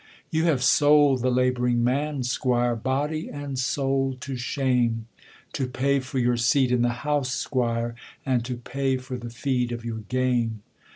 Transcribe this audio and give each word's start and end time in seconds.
'You 0.31 0.45
have 0.45 0.63
sold 0.63 1.21
the 1.21 1.29
labouring 1.29 1.83
man, 1.83 2.23
squire, 2.23 2.75
Body 2.75 3.29
and 3.29 3.59
soul 3.59 4.17
to 4.21 4.35
shame, 4.35 5.05
To 5.53 5.67
pay 5.67 5.99
for 5.99 6.17
your 6.17 6.37
seat 6.37 6.71
in 6.71 6.81
the 6.81 7.05
House, 7.05 7.29
squire, 7.35 7.93
And 8.25 8.43
to 8.45 8.57
pay 8.57 8.97
for 8.97 9.15
the 9.17 9.29
feed 9.29 9.71
of 9.71 9.85
your 9.85 9.99
game. 9.99 10.63